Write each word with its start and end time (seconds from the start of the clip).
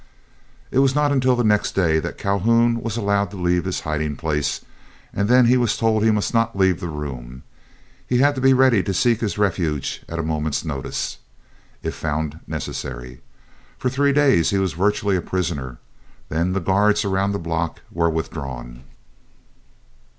It 0.71 0.79
was 0.79 0.95
not 0.95 1.11
until 1.11 1.35
the 1.35 1.43
next 1.43 1.73
day 1.75 1.99
that 1.99 2.17
Calhoun 2.17 2.81
was 2.81 2.97
allowed 2.97 3.29
to 3.29 3.37
leave 3.37 3.65
his 3.65 3.81
hiding 3.81 4.15
place, 4.15 4.61
and 5.13 5.29
then 5.29 5.45
he 5.45 5.57
was 5.57 5.77
told 5.77 6.03
he 6.03 6.09
must 6.09 6.33
not 6.33 6.57
leave 6.57 6.79
the 6.79 6.87
room. 6.89 7.43
He 8.07 8.17
had 8.17 8.33
to 8.33 8.41
be 8.41 8.51
ready 8.51 8.81
to 8.81 8.95
seek 8.95 9.21
his 9.21 9.37
refuge 9.37 10.01
at 10.09 10.17
a 10.17 10.23
moment's 10.23 10.65
notice, 10.65 11.19
if 11.83 11.93
found 11.93 12.39
necessary. 12.47 13.21
For 13.77 13.89
three 13.91 14.11
days 14.11 14.49
he 14.49 14.57
was 14.57 14.73
virtually 14.73 15.17
a 15.17 15.21
prisoner, 15.21 15.77
then 16.29 16.53
the 16.53 16.59
guards 16.61 17.05
around 17.05 17.33
the 17.33 17.37
block 17.37 17.81
were 17.91 18.09
withdrawn. 18.09 18.81